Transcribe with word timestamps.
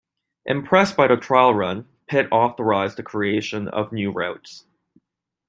Impressed 0.47 0.97
by 0.97 1.05
the 1.05 1.15
trial 1.15 1.53
run, 1.53 1.87
Pitt 2.07 2.27
authorised 2.31 2.97
the 2.97 3.03
creation 3.03 3.67
of 3.67 3.91
new 3.91 4.11
routes. 4.11 4.65